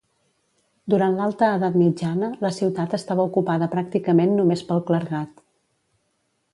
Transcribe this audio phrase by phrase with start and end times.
[0.93, 5.49] Durant l'alta edat mitjana, la ciutat estava ocupada pràcticament només pel clergat.